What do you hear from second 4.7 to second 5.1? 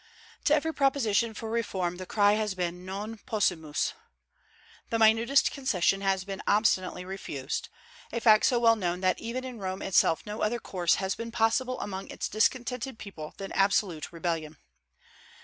The